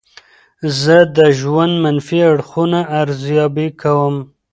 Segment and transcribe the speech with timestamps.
[0.79, 4.15] زه د ژوند منفي اړخونه ارزیابي کوم.